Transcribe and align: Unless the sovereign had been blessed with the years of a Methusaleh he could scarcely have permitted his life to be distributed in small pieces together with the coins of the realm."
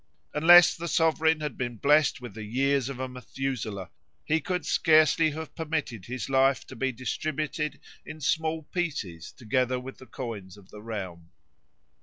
Unless 0.33 0.77
the 0.77 0.87
sovereign 0.87 1.41
had 1.41 1.59
been 1.59 1.75
blessed 1.77 2.21
with 2.21 2.33
the 2.33 2.41
years 2.43 2.89
of 2.89 2.99
a 2.99 3.07
Methusaleh 3.07 3.89
he 4.25 4.41
could 4.41 4.65
scarcely 4.65 5.29
have 5.29 5.53
permitted 5.53 6.05
his 6.05 6.27
life 6.27 6.65
to 6.65 6.75
be 6.75 6.91
distributed 6.91 7.79
in 8.03 8.19
small 8.19 8.63
pieces 8.63 9.31
together 9.31 9.79
with 9.79 9.99
the 9.99 10.07
coins 10.07 10.57
of 10.57 10.71
the 10.71 10.81
realm." 10.81 11.29